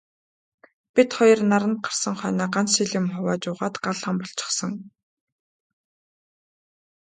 [0.93, 4.73] Бид хоёр наранд гарсан хойноо ганц шил юм хувааж уугаад гал хам болчихсон.